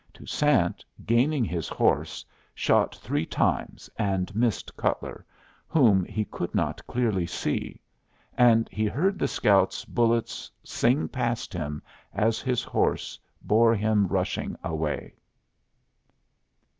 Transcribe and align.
Toussaint, 0.13 0.83
gaining 1.05 1.45
his 1.45 1.67
horse, 1.69 2.25
shot 2.55 2.95
three 2.95 3.23
times 3.23 3.87
and 3.99 4.35
missed 4.35 4.75
Cutler, 4.75 5.23
whom 5.67 6.05
he 6.05 6.25
could 6.25 6.55
not 6.55 6.83
clearly 6.87 7.27
see; 7.27 7.79
and 8.35 8.67
he 8.71 8.85
heard 8.87 9.19
the 9.19 9.27
scout's 9.27 9.85
bullets 9.85 10.49
sing 10.63 11.07
past 11.07 11.53
him 11.53 11.83
as 12.15 12.41
his 12.41 12.63
horse 12.63 13.19
bore 13.43 13.75
him 13.75 14.07
rushing 14.07 14.57
away. 14.63 15.13